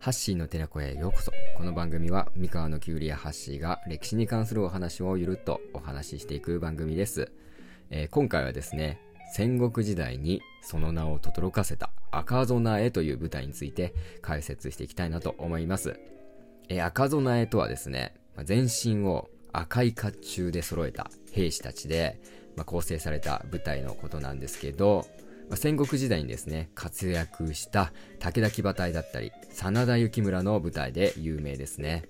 [0.00, 1.30] ハッシーの寺子へようこそ。
[1.58, 7.30] この番組は、三河のキュウリやハッシーが歴史に関するお話をゆるっとお話ししていく番組です。
[7.90, 8.98] えー、今回はですね、
[9.34, 13.92] 戦国時代にその名を轟かせた赤備えという舞台について
[14.22, 16.00] 解説していきたいなと思います。
[16.70, 18.14] えー、赤備えとはですね、
[18.44, 22.22] 全身を赤い甲冑で揃えた兵士たちで、
[22.56, 25.06] まあ、構成された舞台のことなんですけど、
[25.50, 32.04] まあ、戦国時代にですね、活躍した武田騎馬隊だったり、真田幸村の舞台で有名ですね。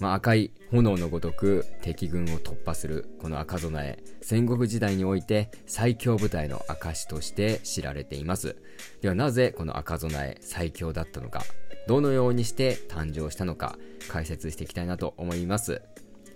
[0.00, 8.56] まあ、赤い炎のごとく敵軍を突破するこの赤備え、戦国時代において最強部隊の証として知られています。
[9.02, 11.44] ではなぜこの赤備え最強だったのか、
[11.86, 13.76] どのようにして誕生したのか
[14.08, 15.82] 解説していきたいなと思います。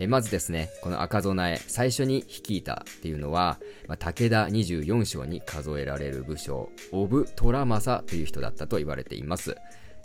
[0.00, 9.56] えまずですね、この赤備え、最初に率いたっていうのは、まあ、武田24将に数えられる武将、オブ・トラマサという人だったと言われています。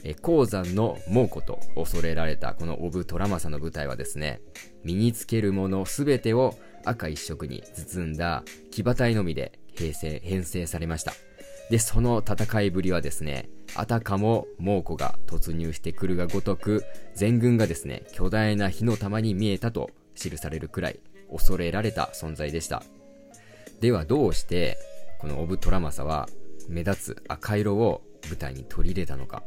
[0.04, 4.42] え鉱山の猛虎と恐れられたこのオブ・トラマサの部隊はですね、
[4.84, 11.14] 身につけるものすべてを赤一色に包んだ騎馬隊のみで編成、編成されました。
[11.70, 21.00] で、その戦いぶりはですね、あたかも猛虎が突入してくるがごとく、全軍がですね、巨大な火の玉に見えたと記されるくらい
[21.32, 22.84] 恐れられた存在でした。
[23.80, 24.78] ではどうして、
[25.20, 26.28] このオブトラマサは
[26.68, 29.44] 目立つ赤色を舞台に取り入れたのか。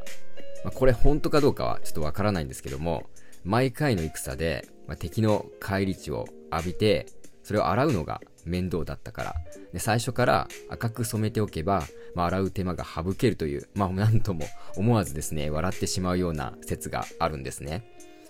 [0.64, 3.10] まあ、これ本当かどうかはちょっとわからないんですけども、
[3.44, 7.06] 毎回の戦で、まあ、敵の返り血を浴びて、
[7.42, 9.34] それを洗うのが面倒だったから、
[9.72, 17.84] で最初から赤く染めておけば、まあ、洗う手間が省けるという、まあ、なんとも思わずですね、笑ってしまうような説があるんですね。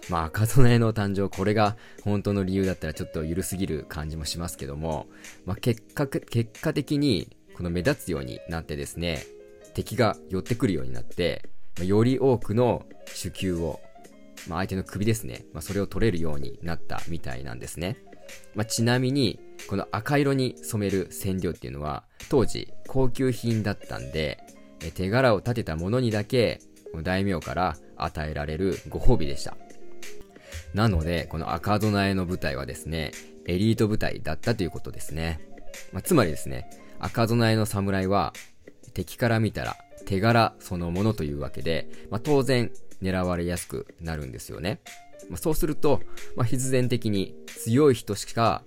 [0.08, 5.06] まあ、赤備えの誕生、これが本当の理由だったらちょっと緩すぎる感じもしますけども、
[5.46, 9.22] まあ、結果、結果的に、この目立つようになってですね、
[9.74, 12.84] 敵が寄ってくるようになって、まあ、より多くの
[13.20, 13.80] 手球を、
[14.48, 17.96] まあ、相手の首ですね、まあ、それを取れるようになったみたいなんですね。
[18.54, 19.38] まあ、ちなみに、
[19.68, 24.38] この赤色に染める染料っていうのは、当時高級品だったんで、
[24.94, 26.60] 手柄を立てた者にだけ、
[27.02, 29.56] 大名から与えられるご褒美でした。
[30.74, 33.12] なので、この赤備えの部隊はですね、
[33.46, 35.40] エリート部隊だったということですね。
[35.92, 36.68] まあ、つまりですね、
[36.98, 38.32] 赤備えの侍は、
[38.94, 42.70] 敵から見たら手柄そのものというわけで、まあ、当然
[43.02, 44.80] 狙われやすくなるんですよね。
[45.28, 46.00] まあ、そうすると、
[46.36, 48.62] まあ、必然的に強い人しか、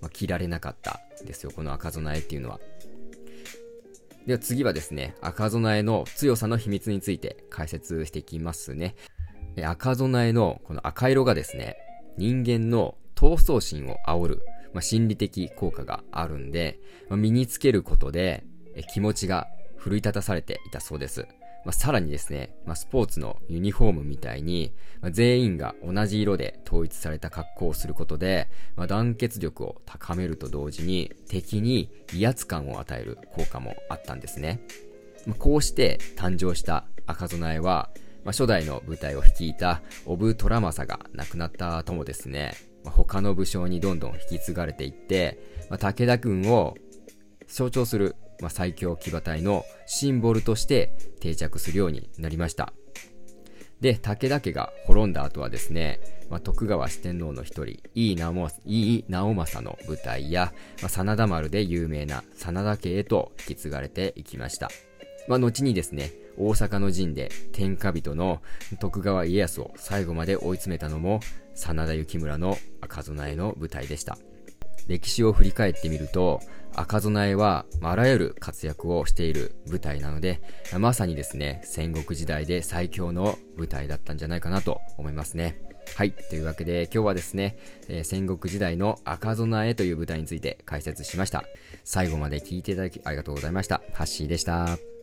[0.00, 2.60] まあ、着られなかったですよ、この赤備えっていうのは。
[4.26, 8.94] では次はですね、赤備えの強さの秘密について解説していきますね。
[9.64, 11.76] 赤備えのこの赤色がですね、
[12.18, 14.42] 人間の闘争心を煽る、
[14.74, 18.44] まあ、心理的効果があるんで、まあ、身につけることで
[18.92, 21.26] 気持ちが奮い立たされていたそうです。
[21.68, 34.62] まあ、さらにですね、まあ、スポーツのユニフォームみたいに、まあ、全員が同じ色で統一された格好をすることで、ま、団結力を高めると同時に敵に威圧感を与える効果もあったんですね。
[35.26, 37.90] ま、こうして誕生した赤備えは、
[38.24, 46.78] ま、初代の部隊を率いたオブ・トラマサが亡くなった後もですね、ま、他の武将にどんどん引き継がれていって、ま、武田軍を
[47.46, 52.72] 象徴するまあ、最強騎馬隊のシンボルとして定着するようになりました。
[53.80, 56.00] で、武田家が滅んだ後はですね、
[56.30, 64.70] まあ、徳川四天王の一人、井伊直政の舞台や、まあ、真田丸で有名な真田家へと引き継がれていきました。
[65.28, 68.40] まあ、後にですね、大阪の陣で天下人の
[68.78, 71.20] 徳川家康を最後まで追い詰めたのも、
[71.54, 74.18] 真田幸村の赤備えの舞台でした。
[74.88, 76.40] 歴史を振り返ってみると、
[76.74, 80.40] 赤備えは、あらゆる活躍をしている舞台なので、
[80.78, 85.60] まさにですね、戦国時代で最強の舞台だったんじゃないかなと思いますね。
[85.96, 86.12] はい。
[86.12, 87.56] というわけで今日はですね、
[87.88, 91.44] えー、戦国時代の赤備えという舞台について解説しました。
[91.84, 93.80] 最後まで聞いていただきありがとうございました。
[93.94, 94.97] ハッシーでした。